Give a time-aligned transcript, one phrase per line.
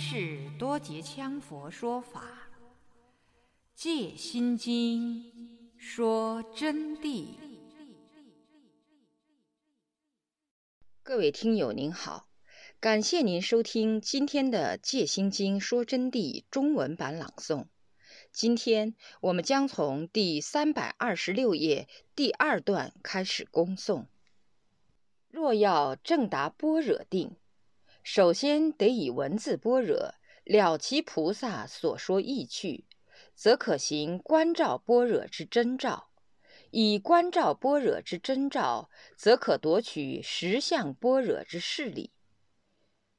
[0.00, 2.22] 是多杰羌佛说法，
[3.74, 5.24] 《戒心经》
[5.76, 7.34] 说真谛。
[11.02, 12.28] 各位听友您好，
[12.78, 17.66] 感谢您收听今天的《戒心经说真谛》中文版朗诵。
[18.30, 24.06] 今天我们将从第三百二十六页第二段开始恭诵。
[25.28, 27.36] 若要正达般若定。
[28.10, 30.14] 首先得以文字般若
[30.46, 32.86] 了其菩萨所说意趣，
[33.34, 36.08] 则可行观照般若之真照；
[36.70, 42.14] 以观照般若之真照，则可夺取实相般若之事理。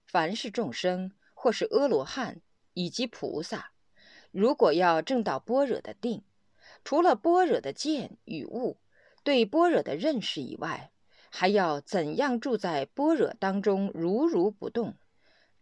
[0.08, 2.42] 凡是众生，或是阿罗汉
[2.74, 3.74] 以及菩萨，
[4.32, 6.24] 如果要证到般若的定，
[6.84, 8.80] 除了般若的见与悟，
[9.24, 10.92] 对般若的认识以外，
[11.30, 14.96] 还要怎样住在般若当中如如不动？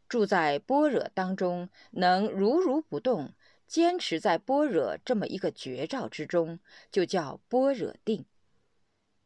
[0.08, 3.34] 住在般若当中能如如不动，
[3.68, 8.26] 坚持在般若这么一个绝照之中，就叫般若定。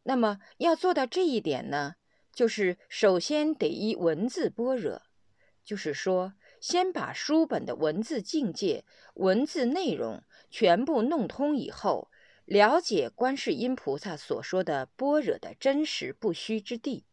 [0.03, 1.95] 那么要做到这一点呢，
[2.33, 5.03] 就是首先得依文字般若，
[5.63, 12.09] 就是说，先把书本的文字境界、文字内容全部弄通以后。
[12.51, 17.05] 了解观世音菩萨所说的般若的真实不虚之地，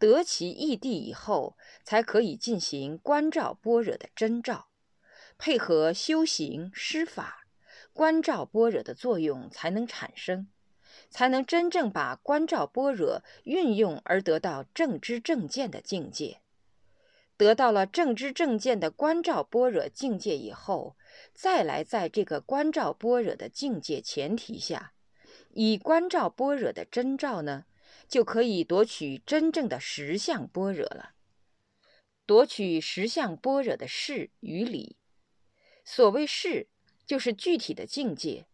[0.00, 4.66] 得其义地以后，才可以进行观照般若的真照，
[5.38, 7.46] 配合修行施法，
[7.92, 10.48] 观照般若的作用才能产生，
[11.08, 16.40] 才能真正把观照般若运用而得到正知正见的境界。
[17.36, 20.96] 得到了正知正见的观照般若境界以后，
[21.32, 24.92] 再来在这个观照般若的境界前提下，
[25.52, 27.66] 以观照般若的真照呢，
[28.08, 31.14] 就可以夺取真正的实相般若了。
[32.24, 34.96] 夺取实相般若的事与理，
[35.84, 36.68] 所谓事，
[37.04, 38.46] 就是具体的境界，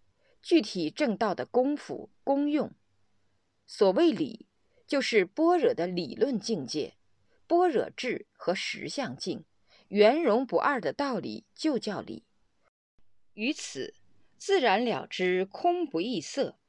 [0.43, 2.71] 具体正道的功夫功用；
[3.67, 4.49] 所谓理，
[4.87, 6.95] 就是般若的理论境界。
[7.51, 9.45] 般若智和实相境，
[9.89, 12.23] 圆融不二的道理就叫理。
[13.35, 13.93] 于此
[14.39, 16.61] 自然了知空不异色，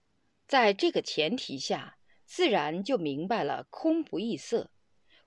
[0.48, 4.72] 在这个前提下，自然就明白了空不异色，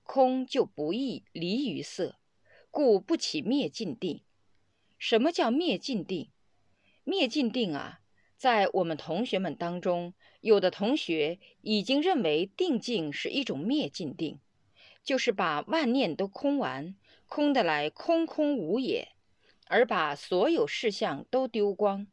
[0.03, 2.19] 空就不异离于色，
[2.69, 4.25] 故不起灭尽定。
[4.97, 6.31] 什么叫灭尽定？
[7.05, 8.01] 灭尽定啊，
[8.35, 14.41] 在我们同学们当中，有的同学已经认为定境是一种灭尽定。
[15.05, 16.95] 就是把万念都空完，
[17.27, 19.09] 空得来空空无也，
[19.67, 22.07] 而把所有事项都丢光，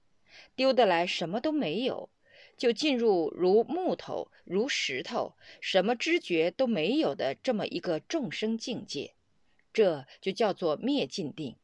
[0.55, 2.11] 丢得来什么都没有，
[2.59, 9.15] 就进入如木头、如石头，什么知觉都没有的这么一个众生境界，
[9.73, 11.57] 这就叫做灭尽定。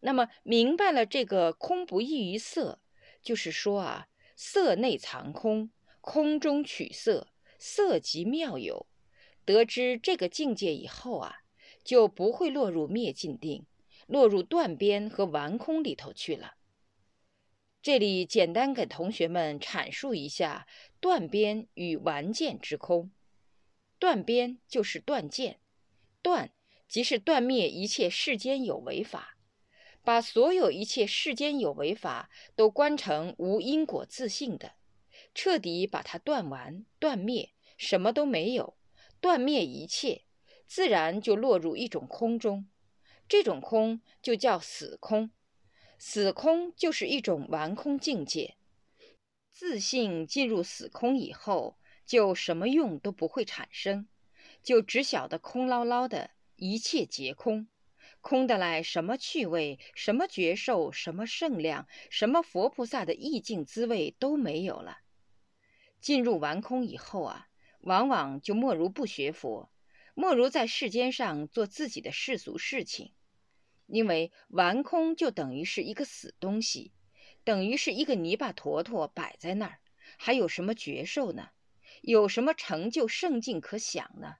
[0.00, 2.78] 那么明白了这个空不异于色，
[3.22, 4.06] 就是说啊，
[4.36, 5.70] 色内藏空，
[6.00, 7.28] 空中取色，
[7.58, 8.86] 色即妙有。
[9.44, 11.36] 得知这个境界以后啊，
[11.84, 13.66] 就不会落入灭尽定，
[14.06, 16.54] 落入断边和完空里头去了。
[17.82, 20.66] 这里简单给同学们阐述一下
[21.00, 23.10] 断边与完见之空。
[23.98, 25.60] 断边就是断见，
[26.22, 26.50] 断
[26.88, 29.36] 即是断灭一切世间有为法，
[30.02, 34.76] 把所有一切世间有为法都观成无因果自性的，
[35.34, 38.76] 彻底把它断完、断灭，什么都没有。
[39.24, 40.26] 断灭一切，
[40.66, 42.68] 自然就落入一种空中，
[43.26, 45.30] 这种空就叫死空。
[45.98, 48.56] 死空就是一种完空境界。
[49.50, 54.06] 自信进入死空以后，就什么用都不会产生，
[54.62, 57.66] 就只晓得空捞捞的，一切皆空，
[58.20, 64.98] 空得来什么趣味、什么觉受、什么圣量、什么佛菩萨的意境滋味都没有了。
[65.98, 67.48] 进入完空以后啊。
[67.84, 69.70] 往往就莫如不学佛，
[70.14, 73.12] 莫如在世间上做自己的世俗事情，
[73.86, 76.92] 因为完空就等于是一个死东西，
[77.44, 79.78] 等于是一个泥巴坨坨摆在那儿，
[80.16, 81.50] 还有什么觉受呢？
[82.00, 84.36] 有什么成就圣境可想呢？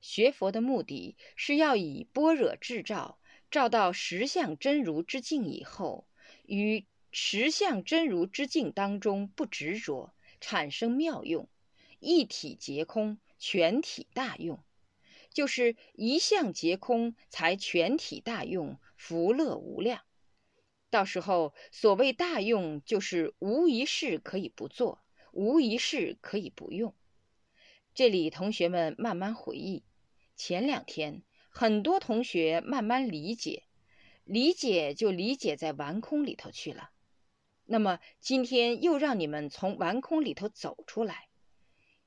[0.00, 3.18] 学佛的目的是要以般若智照，
[3.50, 6.06] 照到实相真如之境以后，
[6.46, 11.48] 于实相真如之境当中不执着，产生妙用。
[12.04, 14.62] 一体皆空，全体大用，
[15.32, 20.02] 就是一相皆空，才全体大用，福乐无量。
[20.90, 25.02] 到时候所谓大用，就是无一事可以不做，
[25.32, 26.94] 无一事可以不用。
[27.94, 29.82] 这里同学们慢慢回忆，
[30.36, 33.64] 前两天很多同学慢慢理解，
[34.24, 36.90] 理解就理解在完空里头去了。
[37.64, 41.28] 那么今天又让你们从完空里头走出来，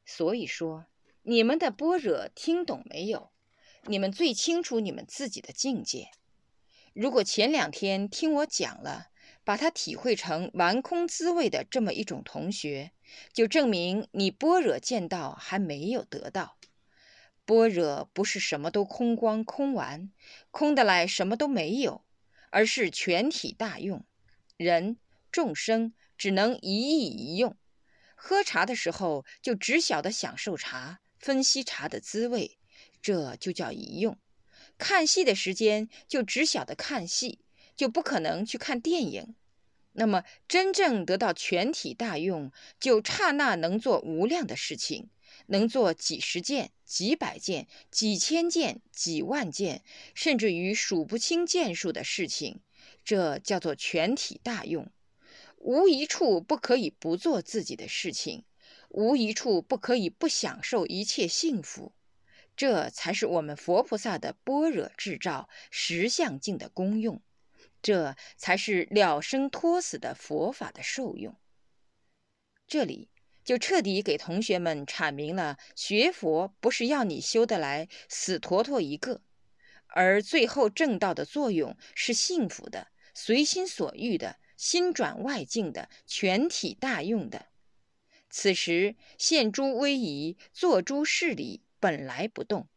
[0.08, 0.86] 所以说
[1.22, 3.30] 你们的般若听懂没有？
[3.84, 6.10] 你们最清楚你们自己的境界。
[6.94, 9.10] 如果前两天听我讲了，
[9.44, 12.92] 把它体会成完空滋味的这么一种同学，
[13.34, 16.58] 就证明你般若见到还没有得到。
[17.46, 20.10] 般若不是什么都空光空完，
[20.52, 22.04] 空得来什么都没有，
[22.50, 24.06] 而是全体大用。
[24.56, 24.98] 人
[25.32, 27.58] 众生只能一意一用。
[28.20, 32.58] 喝茶的时候就只晓得享受茶，分析茶的滋味，
[33.02, 34.16] 这就叫一用；
[34.80, 37.40] 看戏的时间就只晓得看戏，
[37.76, 39.36] 就不可能去看电影。
[39.94, 45.10] 那么真正得到全体大用，就刹那能做无量的事情。
[45.48, 49.84] 能做几十件、几百件、几千件、几万件，
[50.16, 52.60] 甚至于数不清件数的事情，
[53.06, 54.90] 这叫做全体大用。
[55.58, 58.46] 无一处不可以不做自己的事情，
[58.90, 61.94] 无一处不可以不享受一切幸福。
[62.56, 67.22] 这才是我们佛菩萨的般若智照实相境的功用，
[67.82, 71.36] 这才是了生脱死的佛法的受用。
[72.68, 73.10] 这里。
[73.44, 79.22] 就彻底给同学们阐明了，学佛不是要你修得来死坨坨一个，
[79.88, 87.46] 而最后正道的作用是幸福的、随心所欲的、心转外境的、全体大用的。
[88.30, 92.68] 此时现诸威仪，做诸事理，本来不动，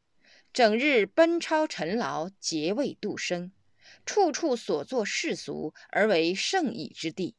[0.53, 3.50] 整日奔超尘劳，皆为度生，
[4.06, 7.35] 处处所作世俗，而为圣意之地。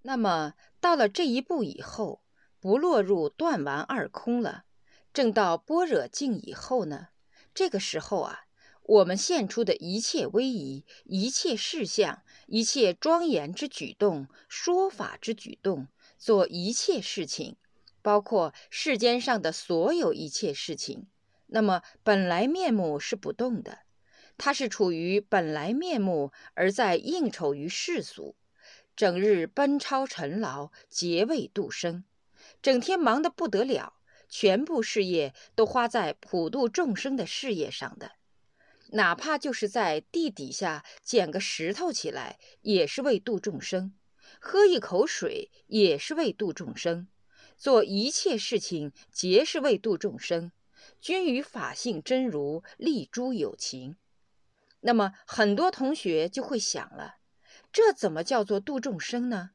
[0.00, 0.54] 那么。
[0.82, 2.22] 到了这一步以后，
[2.58, 4.64] 不落入断完二空了，
[5.12, 7.08] 正到般若境以后呢？
[7.52, 8.46] 这个时候啊，
[8.90, 15.86] 我们现出的一切威仪、一切事项、一切庄严之举动、说法之举动，
[16.18, 17.54] 做一切事情，
[18.02, 21.06] 包括世间上的所有一切事情，
[21.46, 23.82] 那么本来面目是不动的，
[24.36, 28.34] 它是处于本来面目，而在应酬于世俗。
[28.96, 32.02] 整日奔超尘劳，竭为度生，
[32.60, 33.94] 整天忙得不得了，
[34.28, 38.16] 全部事业都花在普度众生的事业上的。
[38.92, 43.92] 哪怕就是在地底下捡个石头起来，也是为度众生；
[44.40, 47.06] 喝一口水，也是为度众生；
[47.56, 50.52] 做一切事情，皆是为度众生。
[51.00, 53.96] 均与法性真如立诸有情。
[54.80, 57.16] 那么，很多同学就会想了。
[57.70, 59.50] 这怎么叫做度众生呢？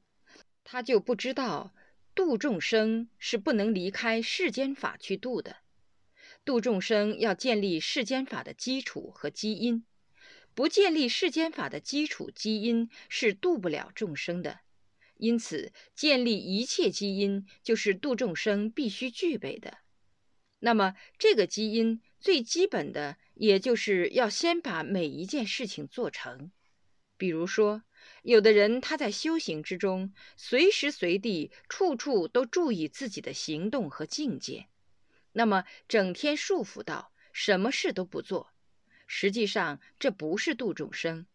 [0.63, 1.73] 他就不知道，
[2.13, 5.57] 度众生是不能离开世间法去度的。
[6.45, 9.83] 度众生要建立世间法的基础和基因，
[10.53, 14.59] 不建立世间法的基础基因是度不了众生的。
[15.17, 19.79] 因此，建立一切基因就是度众生必须具备的。
[20.59, 26.51] 那么，这个基因最基本的，也就是要先把每一件事情做成。
[27.17, 27.83] 比如说。
[28.21, 34.67] 有的人他在修行之中，随时随地、处处都注意自己的行动和境界，
[35.37, 38.53] 那么整天束缚到什么事都不做，
[39.05, 41.25] 实际上这不是度众生。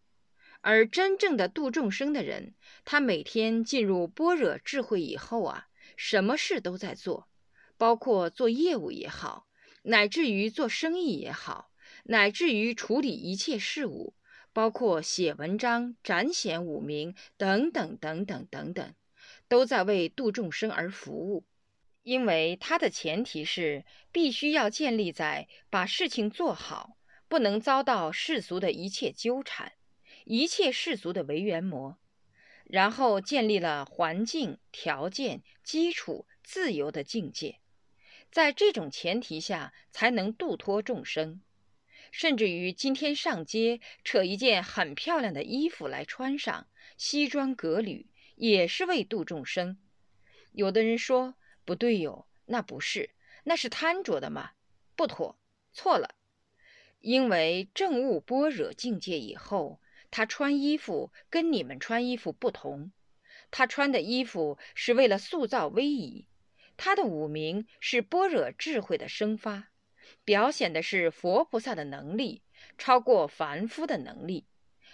[0.63, 2.55] 而真正的度众生的人，
[2.85, 7.29] 他每天进入般若智慧以后啊，什么事都在做，
[7.77, 9.47] 包括做业务也好，
[9.83, 11.71] 乃至于做生意也好，
[12.05, 14.15] 乃至于处理一切事务。
[14.53, 18.95] 包括写文章、展显五名等等等等等等，
[19.47, 21.45] 都在为度众生而服务。
[22.03, 26.97] 因为它的前提是必须要建立在把事情做好，
[27.29, 29.73] 不能遭到世俗的一切纠缠，
[30.25, 31.99] 一切世俗的为缘魔，
[32.65, 37.61] 然后建立了环境条件基础自由的境界，
[38.31, 41.43] 在这种前提下才能度脱众生。
[42.11, 46.67] 甚至于今天上街扯一件很漂亮的衣服来穿上，
[46.97, 49.79] 西装革履，也是为度众生。
[50.51, 51.37] 有的人说
[51.71, 53.11] 不对哟，那不是，
[53.45, 54.51] 那是贪着的嘛，
[54.97, 55.39] 不妥，
[55.73, 56.17] 错了。
[56.99, 62.91] 因为正悟般若境界以后，他穿衣服跟你们穿衣服不同，
[63.53, 66.27] 他穿的衣服是为了塑造威仪，
[66.77, 69.69] 他的五名是般若智慧的生发。
[70.25, 72.43] 表显的是佛菩萨的能力
[72.79, 74.49] 超过凡夫的能力，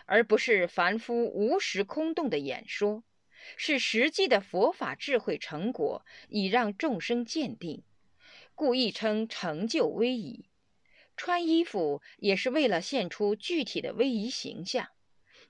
[0.05, 3.03] 而不是凡夫无时空洞的演说，
[3.57, 7.83] 是实际的佛法智慧成果，以让众生鉴定，
[8.55, 10.47] 故亦称成就威仪。
[11.17, 14.89] 穿衣服也是为了现出具体的威仪形象。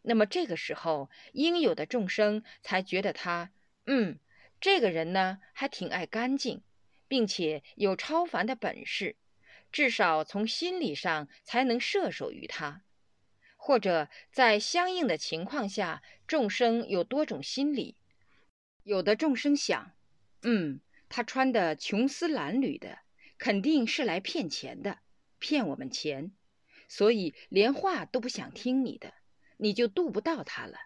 [0.02, 3.50] 那么这个时候，应有的众生才觉得他，
[3.86, 4.20] 嗯，
[4.60, 6.62] 这个人呢还挺爱干净，
[7.08, 9.16] 并且有超凡的本事，
[9.72, 12.84] 至少从心理上才能摄受于他。
[13.66, 17.96] 或者在相应的情况下，众生有多种心理，
[18.84, 19.90] 有的众生想，
[20.42, 23.00] 嗯，他穿的穷丝褴褛的，
[23.38, 25.00] 肯定是来骗钱的，
[25.40, 26.30] 骗我们钱，
[26.86, 29.14] 所以连话都不想听你的。
[29.56, 30.78] 你就度不到他了，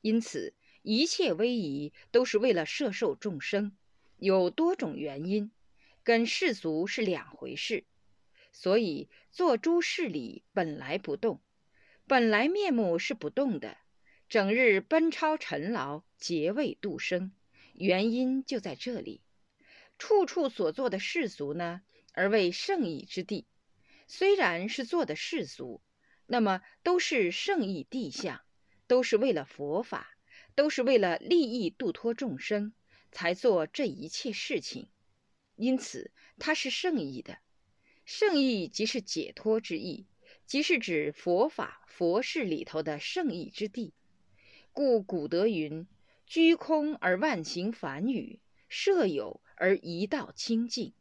[0.00, 3.76] 因此一切威仪都是为了摄受众生，
[4.18, 5.50] 有多种原因，
[6.04, 7.82] 跟世俗是两回事。
[8.52, 11.40] 所以做诸事理本来不动，
[12.08, 13.76] 本来面目是不动的，
[14.28, 17.32] 整日奔超尘劳，劫为度生，
[17.72, 19.22] 原因就在这里。
[19.98, 21.82] 处处所做的世俗呢，
[22.12, 23.46] 而为圣意之地，
[24.06, 25.82] 虽然是做的世俗。
[26.28, 28.40] 那么都是圣意地相，
[28.88, 30.16] 都是为了佛法，
[30.56, 32.72] 都是为了利益度脱众生
[33.12, 34.88] 才做这一切事情。
[35.54, 37.38] 因此，它是圣意的。
[38.04, 40.06] 圣意即是解脱之意，
[40.46, 43.92] 即是指佛法佛事里头的圣意之地。
[44.72, 45.86] 故古德云
[46.26, 50.92] ：“居空而万行繁语，设有而一道清净，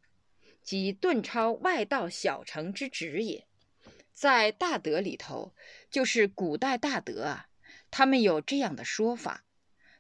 [0.62, 3.48] 即顿超外道小乘之旨也。”
[4.14, 5.54] 在大德里头，
[5.90, 7.50] 就是古代大德啊，
[7.92, 9.44] 他们有这样的说法：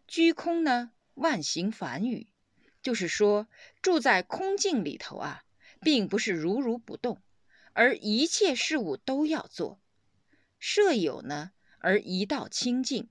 [0.07, 2.27] 居空呢，万行繁语，
[2.81, 3.47] 就是说
[3.81, 5.43] 住在空境里头啊，
[5.81, 7.21] 并不是如如不动，
[7.75, 9.79] 而一切事物都要做；
[10.59, 13.09] 舍友呢，而一道清净，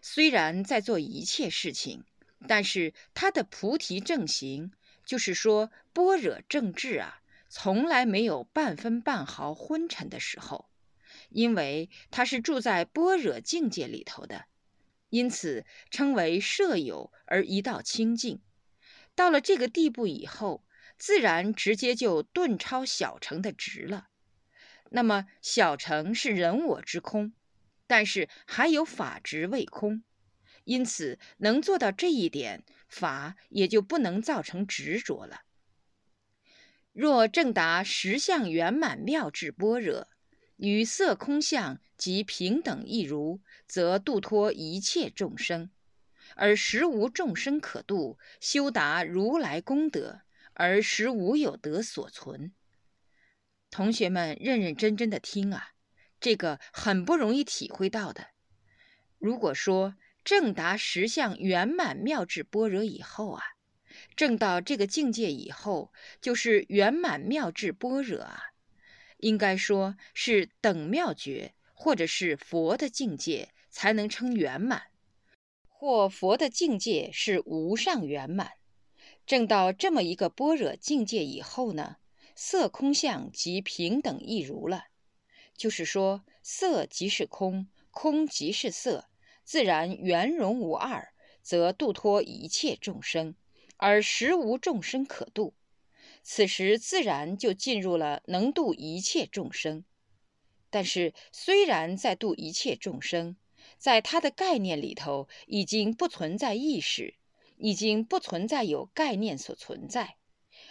[0.00, 2.02] 虽然在做一切事情，
[2.48, 4.72] 但是他的菩提正行，
[5.04, 7.20] 就是说般若正智啊。
[7.48, 10.68] 从来没有半分半毫昏沉的时候，
[11.28, 14.46] 因为他是住在般若境界里头的，
[15.10, 18.40] 因此称为舍友而一道清净。
[19.14, 20.64] 到了这个地步以后，
[20.98, 24.08] 自然直接就顿超小乘的值了。
[24.90, 27.32] 那么小乘是人我之空，
[27.86, 30.02] 但是还有法执未空，
[30.64, 35.42] 因此能做到这一点，法也就不能造成执着了。
[36.92, 40.08] 若正达实相圆满妙智般若，
[40.56, 45.70] 与色空相即平等一如，则度脱一切众生，
[46.36, 48.18] 而实无众生可度。
[48.40, 50.22] 修达如来功德，
[50.56, 52.52] 而实无有德所存。
[53.70, 55.70] 同学们认认真真的听啊，
[56.18, 58.28] 这个很不容易体会到的。
[59.18, 63.42] 如果说正达十相圆满妙智般若以后啊。
[64.14, 68.50] 正到这个境界以后，就是圆满妙智般若啊，
[69.18, 74.82] 应该说是等妙觉，或者是佛的境界，才能称圆满。
[75.66, 78.52] 或佛的境界是无上圆满。
[79.26, 81.96] 证到这么一个般若境界以后呢，
[82.34, 84.84] 色空相即平等一如了，
[85.56, 89.08] 就是说色即是空，空即是色，
[89.44, 93.34] 自然圆融无二，则度脱一切众生。
[93.78, 95.52] 而实无众生可度，
[96.22, 99.84] 此时自然就进入了能度一切众生。
[100.70, 103.36] 但是，虽然在度一切众生，
[103.76, 107.16] 在他的概念里头已经不存在意识，
[107.56, 110.16] 已经不存在有概念所存在，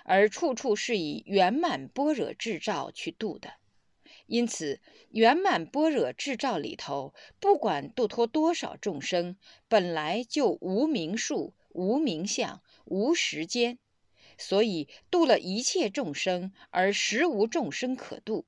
[0.04, 3.54] 而处处是以圆满般若智照去度的。
[4.28, 9.38] 因此，圆满般若智照里头，不管度脱多少众生，
[9.68, 12.62] 本来就无名数、无名相。
[12.88, 13.80] 无时间，
[14.38, 18.46] 所以度了一切众生，而实无众生可度。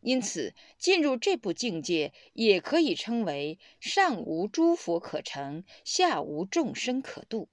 [0.00, 7.50] 因此，进入这部境界，也可以称为上无诸佛可成，下无众生可度。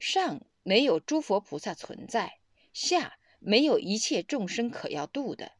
[0.00, 2.38] 上没有诸佛菩萨存在，
[2.72, 5.52] 下没有一切众生可要度的，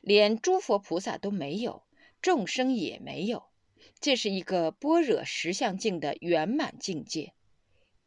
[0.00, 1.82] 连诸佛菩萨都没有，
[2.22, 3.50] 众生也没有。
[3.98, 7.34] 这是一个般若实相境的圆满境界。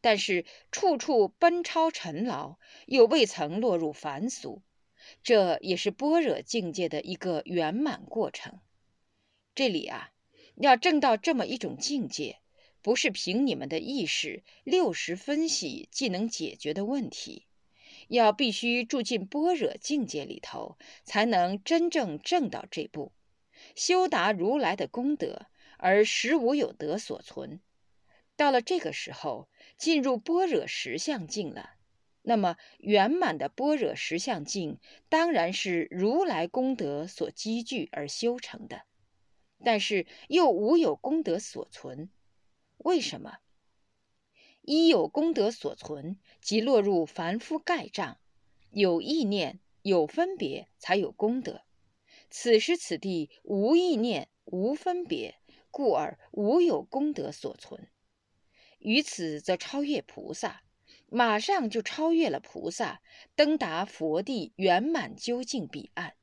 [0.00, 4.62] 但是处处奔超尘劳，又未曾落入凡俗，
[5.22, 8.60] 这也是般若境界的一个圆满过程。
[9.54, 10.10] 这里啊，
[10.56, 12.38] 要证到这么一种境界，
[12.84, 17.46] 不是凭你们的意识六识分析即能解决的问题，
[18.08, 23.12] 要必须住进般若境界里头，才能真正证到这步，
[23.74, 25.46] 修达如来的功德，
[25.78, 27.60] 而实无有德所存。
[28.36, 29.48] 到了这个时候。
[29.76, 31.70] 进入般若实相境了，
[32.22, 38.82] 那么圆满的般若实相境当然是如来功德所积聚而修成的，
[39.64, 42.08] 但是又无有功德所存。
[42.78, 43.38] 为什么？
[44.62, 48.18] 一有功德所存，即落入凡夫盖障，
[48.70, 51.62] 有意念、有分别，才有功德。
[52.30, 55.36] 此时此地无意念、无分别，
[55.70, 57.88] 故而无有功德所存。
[58.78, 60.62] 于此则超越菩萨。
[61.10, 63.00] 马上就超越了菩萨，
[63.36, 66.16] 登达佛地圆满究竟彼岸，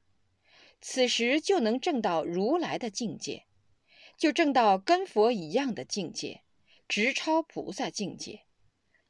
[0.82, 3.46] 此时就能证到如来的境界，
[4.22, 6.44] 就证到跟佛一样的境界，
[6.88, 8.44] 直超菩萨境界，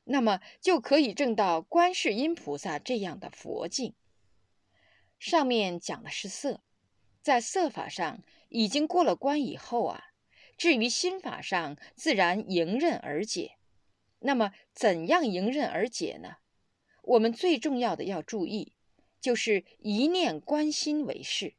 [0.05, 3.93] 那么就可以证到观世音菩萨这样的佛境。
[5.19, 6.61] 上面讲的是色，
[7.21, 10.01] 在色法上已经过了关以后啊，
[10.55, 13.57] 至于心法上，自然迎刃而解。
[14.19, 16.37] 那么，怎样迎刃而解呢？
[17.01, 18.71] 我们最重要的要注意，
[19.19, 21.55] 就是一念观心为事。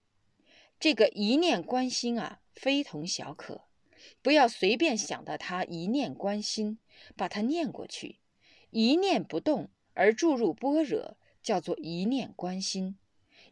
[0.82, 3.66] 这个一念观心啊，非同小可，
[4.20, 6.80] 不要随便想到它一念观心，
[7.16, 8.18] 把它念过去。
[8.70, 12.96] 一念不动而注入般若，叫做一念观心；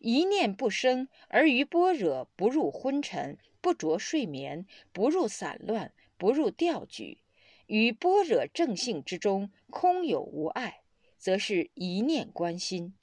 [0.01, 7.23] 一念不生而于般若不入昏沉，不着睡眠，不入散乱，不入调举。
[7.67, 10.81] 于般若正性之中空有无碍，
[11.17, 12.95] 则是一念观心。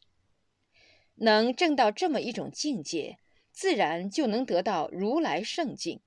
[1.15, 3.19] 能证到这么一种境界，
[3.57, 5.99] 自然就能得到如来圣境。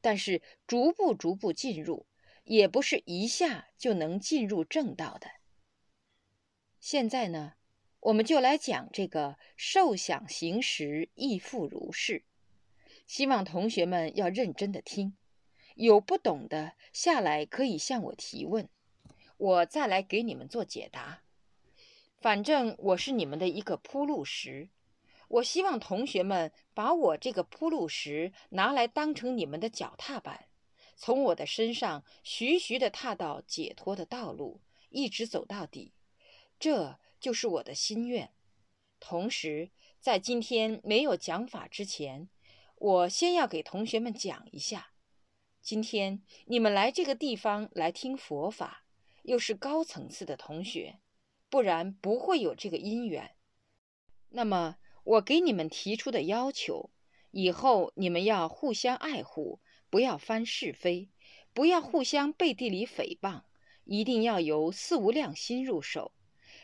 [0.00, 2.06] 但是逐步逐步进入，
[2.44, 5.28] 也不是一下就能进入正道的。
[6.80, 7.56] 现在呢，
[8.00, 12.24] 我们就来讲这个受想行识亦复如是。
[13.06, 15.14] 希望同学们要认真的听。
[15.74, 18.66] 有不懂的下来可以向我提问，
[19.36, 21.22] 我再来给你们做解答。
[22.18, 24.70] 反正我是你们的一个铺路石，
[25.28, 30.48] 我希望同学们把我这个铺路石拿来当成你们的脚踏板，
[30.96, 35.92] 从我的身上徐徐地踏到解脱的道路，一直走到底。
[36.58, 38.32] 这就是我的心愿。
[38.98, 42.28] 同时，在今天没有讲法之前，
[42.76, 44.92] 我先要给同学们讲一下。
[45.60, 48.84] 今天你们来这个地方来听佛法，
[49.24, 51.00] 又是高层次的同学，
[51.50, 53.36] 不然不会有这个因缘。
[54.30, 56.90] 那么我给你们提出的要求，
[57.30, 61.08] 以后你们要互相爱护，不要翻是非，
[61.54, 63.44] 不要互相背地里诽谤，
[63.84, 66.12] 一定要由四无量心入手。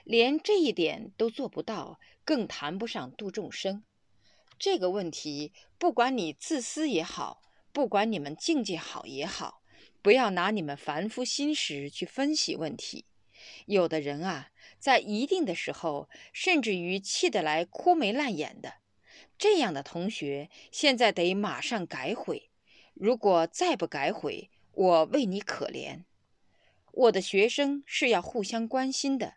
[0.04, 3.82] 连这一点都做不到，更谈不上度众生。
[4.58, 7.40] 这个问题，不管你自私也好。
[7.72, 9.62] 不管你们境界好也好，
[10.02, 13.06] 不要拿你们凡夫心识去分析问题。
[13.66, 18.74] 有的人啊，在一定的时候，甚至于气得来哭眉烂眼的，
[19.36, 22.50] 这样的同学，现在得马上改悔。
[22.94, 26.04] 如果再不改悔，我为你可怜。
[26.92, 29.34] 我的学生是要互相关心的，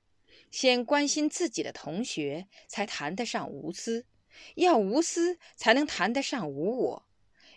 [0.51, 4.03] 先关心自己的同学，才谈得上无私；
[4.55, 7.03] 要无私，才能谈得上无我。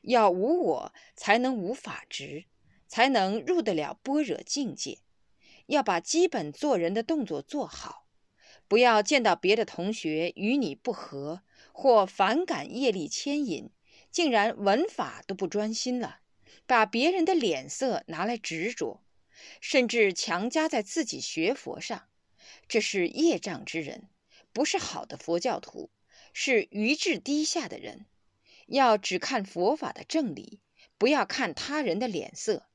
[0.02, 2.46] 要无我，才能无法执，
[2.88, 5.00] 才能入得了般若境界。
[5.70, 8.08] 要把基本做人的动作做好，
[8.66, 13.70] 不要见到别的同学与你不合，或反感业力牵引，
[14.10, 16.22] 竟然文法都不专心了，
[16.66, 19.04] 把别人的脸色拿来执着，
[19.60, 22.08] 甚至强加在自己学佛上，
[22.66, 24.08] 这是业障之人，
[24.52, 25.90] 不是好的佛教徒，
[26.32, 28.06] 是愚智低下的人。
[28.66, 30.58] 要只看佛法的正理，
[30.98, 32.66] 不要看他人的脸色，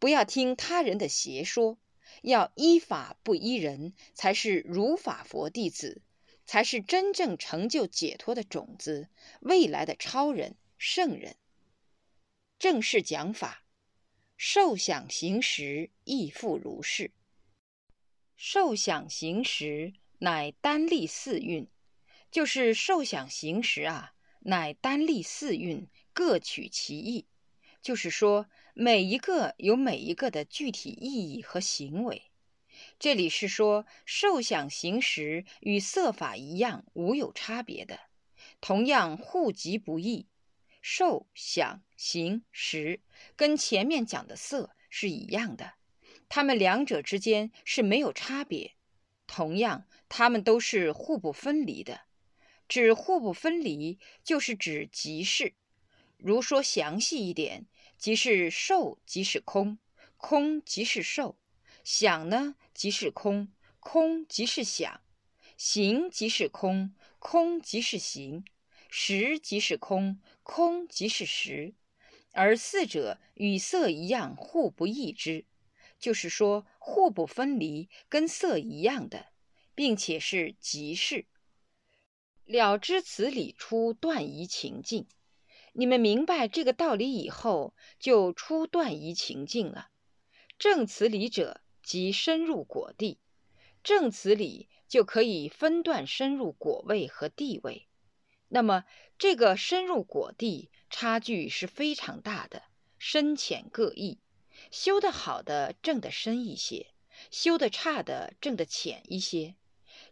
[0.00, 1.78] 不要听他人的邪说，
[2.22, 6.02] 要依法不依人，才是如法佛弟子，
[6.46, 9.08] 才是真正成就解脱的种子，
[9.40, 11.36] 未来的超人圣人。
[12.58, 13.64] 正式讲法，
[14.36, 17.12] 受想行识亦复如是。
[18.36, 21.66] 受想行识乃单立四蕴，
[22.30, 24.14] 就是受想行识啊。
[24.42, 27.26] 乃单立四蕴，各取其意，
[27.82, 32.22] 就是说，每一个有每一个的具体意义和行为。
[32.98, 38.00] 这里是说，受想行识与色法一样，无有差别的，
[38.60, 40.28] 同样互即不异。
[40.80, 43.00] 受想行识
[43.36, 45.74] 跟前面讲的色是一样的，
[46.28, 48.76] 它们两者之间是没有差别，
[49.26, 52.02] 同样，它们都是互不分离的。
[52.66, 55.54] 指互不分离，就是指即是。
[56.16, 57.66] 如说详细一点，
[58.00, 59.78] 即是受即是空，
[60.16, 61.36] 空即是受；
[61.84, 65.02] 想呢即是空，空即是想。
[65.58, 68.42] 行即是空，空即是行；
[68.88, 71.74] 识即是空，空即是识。
[72.32, 75.44] 而四者与色一样，互不异之，
[75.98, 79.26] 就是说互不分离，跟色一样的，
[79.74, 81.26] 并且是即是。
[82.46, 85.06] 了知此理出断疑情境。
[85.72, 89.88] 你们明白这个道理以后，就出断疑情境了。
[90.58, 93.18] 证此理者，即深入果地。
[93.82, 94.68] 证此理。
[94.90, 97.86] 就可以分段深入果位和地位，
[98.48, 98.84] 那么
[99.16, 102.64] 这个深入果地差距是非常大的，
[102.98, 104.18] 深浅各异。
[104.72, 106.88] 修得好的证得深一些，
[107.30, 109.54] 修得差的证得浅一些。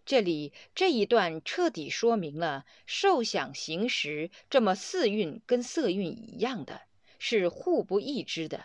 [0.08, 6.80] 这里这一段彻底说明了受想行识这么四蕴跟色蕴一样的，
[7.18, 8.64] 是互不异之的。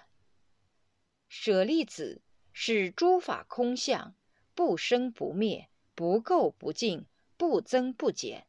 [1.28, 2.22] 舍利子
[2.54, 4.16] 是诸法空相，
[4.56, 5.68] 不生不灭。
[5.96, 8.48] 不垢不净，不增不减，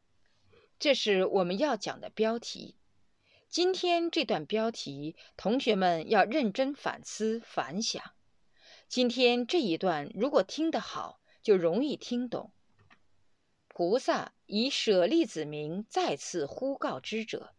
[0.79, 2.77] 这是我们要讲的标题。
[3.49, 8.01] 今天这段标题，同学们要认真反思反想。
[8.87, 12.53] 今天这一段如果听得好，就容易听懂。
[13.77, 17.53] 菩萨以舍利子名再次呼告之者，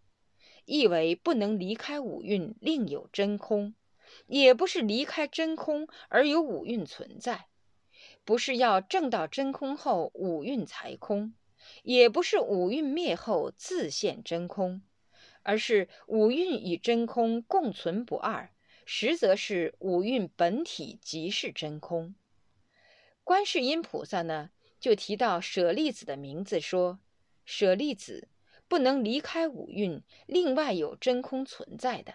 [0.65, 3.75] 意为不能离开五蕴，另有真空；
[4.27, 7.49] 也不是离开真空而有五蕴存在。
[8.25, 11.35] 不是要证到真空后五蕴才空，
[11.83, 14.81] 也不是五蕴灭后自现真空，
[15.43, 18.51] 而是五蕴与真空共存不二，
[18.87, 22.15] 实则是五蕴本体即是真空。
[23.23, 24.49] 观世音菩萨呢，
[24.87, 27.01] 就提到舍利子的名字，说
[27.44, 28.29] 舍利子
[28.68, 32.14] 不能离开五蕴，另外有真空存在的，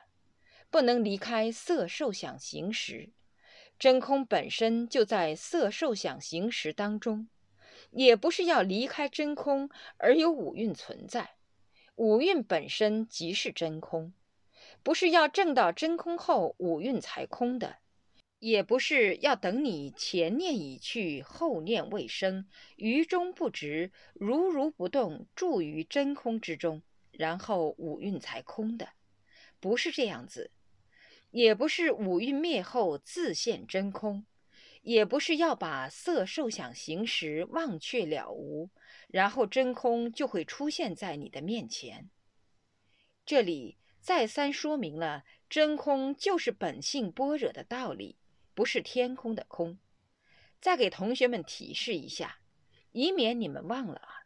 [0.69, 3.09] 不能离开色受想行识。
[3.77, 7.27] 真空本身就在色受想行识当中，
[7.89, 11.31] 也不是要离开真空而有五蕴存在，
[11.95, 14.13] 五蕴本身即是真空，
[14.81, 17.79] 不是要证到真空后五蕴才空的，
[18.41, 28.89] 也不是要等你前念已去，后念未生，于中不执，如如不动，住于真空之中，然后五蕴才空的，
[29.59, 30.49] 不是这样子。
[31.29, 34.25] 也不是五蕴灭后自现真空，
[34.81, 38.71] 也不是要把色受想行识忘却了无，
[39.07, 42.09] 然后真空就会出现在你的面前。
[43.23, 48.17] 这里再三说明了真空就是本性般若的道理，
[48.53, 49.77] 不是天空的空。
[50.59, 52.39] 再给同学们提示一下，
[52.91, 54.25] 以免你们忘了啊，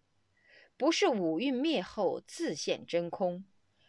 [0.78, 3.46] 不是五蕴灭后自现真空。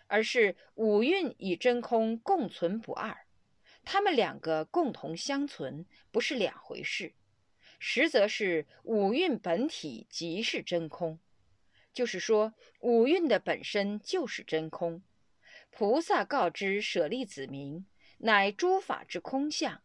[0.09, 3.27] 而是五蕴与真空共存不二，
[3.85, 7.14] 它们两个共同相存，不是两回事。
[7.81, 11.18] 实则是五蕴本体即是真空，
[11.92, 15.03] 就是说五蕴的本身就是真空。
[15.70, 17.85] 菩萨告知舍利子名，
[18.18, 19.83] 乃诸法之空相。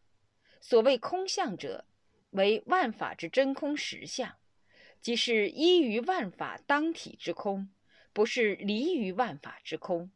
[0.62, 1.84] 所谓空相者，
[2.30, 4.38] 为万法之真空实相，
[5.02, 7.70] 即是依于万法当体之空。
[8.14, 10.12] 不是离于万法之空，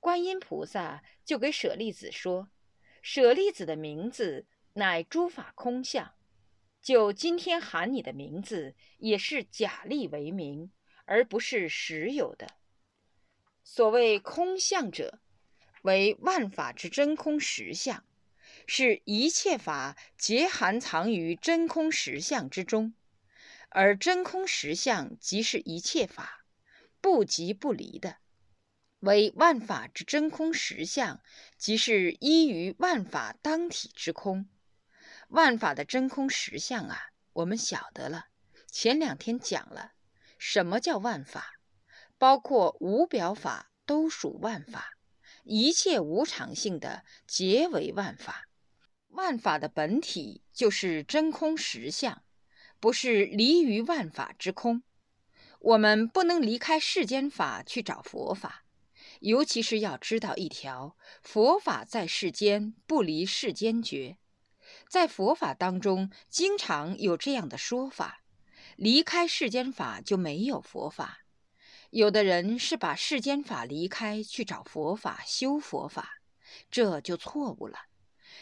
[0.00, 2.48] 观音菩萨就给舍利子说
[3.00, 6.14] ：“舍利子的名字乃诸法空相，
[6.82, 10.72] 就今天喊你的名字也是假立为名，
[11.04, 12.56] 而不是实有的。
[13.62, 15.20] 所谓空相者，
[15.82, 18.04] 为万法之真空实相，
[18.66, 22.94] 是一切法皆含藏于真空实相之中，
[23.70, 26.44] 而真空实相即是一切法。”
[26.98, 28.16] 不即不离的，
[28.98, 31.22] 为万法之真空实相，
[31.56, 34.48] 即是依于万法当体之空。
[35.28, 38.26] 万法的真空实相啊，我们晓得了。
[38.72, 39.92] 前两天讲了，
[40.36, 41.60] 什么叫万法？
[42.18, 44.96] 包括无表法都属万法，
[45.44, 48.48] 一切无常性的皆为万法。
[49.16, 52.22] 万法的本体就是真空实相，
[52.78, 54.82] 不是离于万法之空。
[55.58, 58.66] 我们不能离开世间法去找佛法，
[59.20, 64.18] 尤其是要知道一条：佛法在世间，不离世间觉。
[64.86, 68.20] 在佛法当中，经常有这样的说法：
[68.76, 71.20] 离开世间法就没有佛法。
[71.88, 76.18] 有的人是把世间法离开去找佛法修佛法，
[76.70, 77.78] 这就错误了。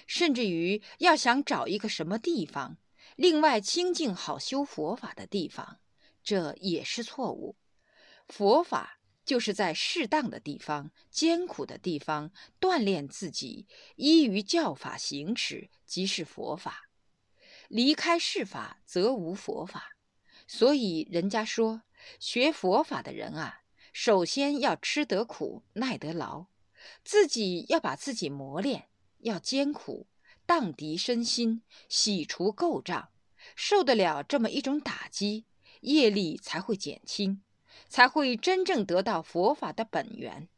[0.07, 2.79] 甚至于要想找一个什么地方，
[3.17, 5.79] 另外清净好修佛法的地方。
[6.23, 7.57] 这也是错误。
[8.27, 16.89] 佛法就是在适当的地方、艰苦的地方锻炼自己，依于教法行持，即是佛法。
[17.69, 19.97] 离开世法，则无佛法。
[20.47, 21.83] 所以人家说，
[22.19, 23.63] 学佛法的人啊，
[23.93, 26.47] 首先要吃得苦，耐得劳，
[27.03, 28.89] 自己要把自己磨练，
[29.25, 30.07] 要艰苦，
[30.45, 33.09] 荡涤身心，洗除垢障，
[33.57, 35.47] 受得了这么一种打击，
[35.81, 37.43] 业力才会减轻，
[37.89, 40.49] 才会真正得到佛法的本源。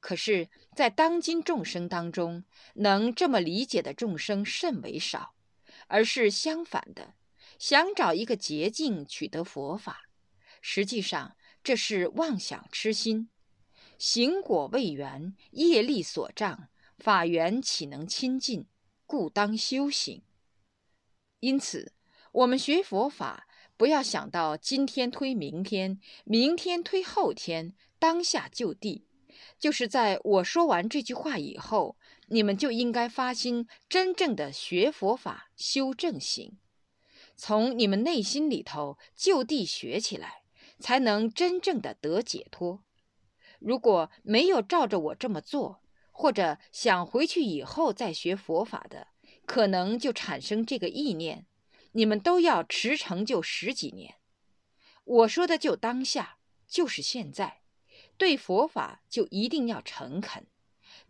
[0.00, 2.44] 可是，在当今众生当中，
[2.76, 5.34] 能这么理解的众生甚为少，
[5.86, 7.14] 而是相反的，
[7.58, 10.08] 想找一个捷径取得佛法，
[10.62, 13.28] 实际上这是妄想痴心，
[13.98, 16.68] 行果未圆，业力所障，
[16.98, 18.66] 法缘岂能亲近？
[19.06, 20.22] 故当修行。
[21.40, 21.92] 因此，
[22.32, 29.06] 我们学佛法，不要想到今天推明天，明天推后天，当下就地。
[29.58, 36.58] 就是在我说完这句话以后，你们就应该发心，真正的学佛法、修正行，
[37.36, 40.44] 从你们内心里头就地学起来，
[40.78, 42.82] 才能真正的得解脱。
[43.58, 45.82] 如果没有照着我这么做，
[46.16, 49.08] 或者想回去以后再学佛法的，
[49.44, 51.44] 可能就产生这个意念，
[51.92, 54.14] 你们都要持成就十几年。
[55.04, 57.62] 我说的就当下，就是现在。
[58.16, 60.46] 对佛法就一定要诚恳，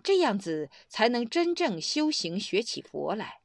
[0.02, 3.40] 这样子才能真正修行学起佛来。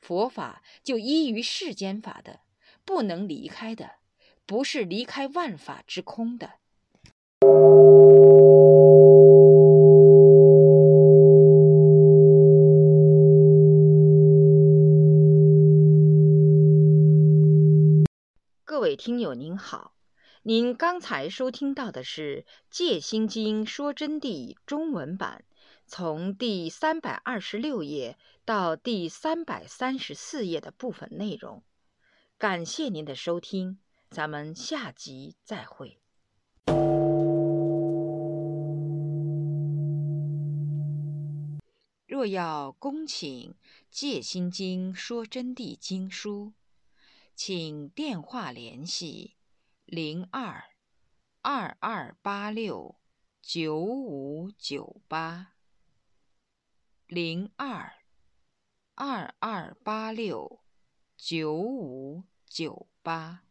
[0.00, 2.42] 佛法就依于世间法的，
[2.84, 3.96] 不能离开的，
[4.46, 6.60] 不是离开万法之空的。
[18.86, 19.96] 各位听友您好。
[20.44, 25.44] 您刚才收听到的是《戒心经说真谛》中文版，
[25.88, 31.64] 从第三百二十六页到第三百三十四页的部分内容。
[32.38, 35.98] 感谢您的收听，咱们下集再会。
[42.06, 43.50] 若要恭请
[43.90, 46.52] 《戒心经说真谛》经书，
[47.36, 49.36] 请电话联系。
[49.84, 50.64] 零二
[51.42, 52.98] 二二八六
[53.42, 55.52] 九五九八，
[57.06, 57.92] 零二
[58.94, 60.64] 二二八六
[61.16, 63.45] 九五九八。